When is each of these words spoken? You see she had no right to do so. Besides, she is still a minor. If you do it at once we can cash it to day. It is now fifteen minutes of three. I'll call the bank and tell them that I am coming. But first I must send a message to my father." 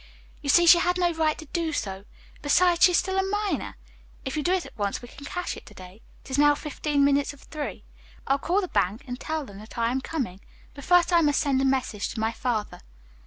You 0.41 0.49
see 0.49 0.65
she 0.65 0.79
had 0.79 0.97
no 0.97 1.13
right 1.13 1.37
to 1.37 1.45
do 1.53 1.71
so. 1.73 2.05
Besides, 2.41 2.83
she 2.85 2.91
is 2.93 2.97
still 2.97 3.19
a 3.19 3.23
minor. 3.23 3.77
If 4.25 4.35
you 4.35 4.41
do 4.41 4.51
it 4.51 4.65
at 4.65 4.75
once 4.75 4.99
we 4.99 5.07
can 5.07 5.25
cash 5.25 5.55
it 5.55 5.63
to 5.67 5.75
day. 5.75 6.01
It 6.25 6.31
is 6.31 6.39
now 6.39 6.55
fifteen 6.55 7.05
minutes 7.05 7.33
of 7.35 7.41
three. 7.41 7.83
I'll 8.25 8.39
call 8.39 8.61
the 8.61 8.67
bank 8.67 9.03
and 9.05 9.19
tell 9.19 9.45
them 9.45 9.59
that 9.59 9.77
I 9.77 9.91
am 9.91 10.01
coming. 10.01 10.39
But 10.73 10.85
first 10.85 11.13
I 11.13 11.21
must 11.21 11.39
send 11.39 11.61
a 11.61 11.65
message 11.65 12.09
to 12.15 12.19
my 12.19 12.31
father." 12.31 12.79